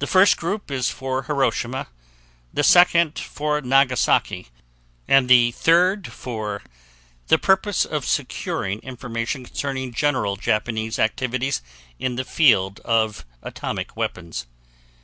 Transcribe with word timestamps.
THE 0.00 0.08
FIRST 0.08 0.36
GROUP 0.36 0.68
IS 0.72 0.90
FOR 0.90 1.22
HIROSHIMA, 1.26 1.86
THE 2.52 2.64
SECOND 2.64 3.16
FOR 3.16 3.60
NAGASAKI, 3.62 4.48
AND 5.06 5.28
THE 5.28 5.52
THIRD 5.52 6.08
FOR 6.10 6.60
THE 7.28 7.38
PURPOSE 7.38 7.84
OF 7.86 8.04
SECURING 8.04 8.80
INFORMATION 8.80 9.44
CONCERNING 9.44 9.92
GENERAL 9.92 10.38
JAPANESE 10.38 10.98
ACTIVITIES 10.98 11.62
IN 12.00 12.16
THE 12.16 12.24
FIELD 12.24 12.80
OF 12.80 13.24
ATOMIC 13.44 13.96
WEAPONS. 13.96 14.48